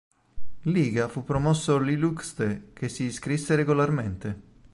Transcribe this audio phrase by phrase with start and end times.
[0.77, 4.35] Līga fu promosso l'Ilūkste che si iscrisse regolarmente.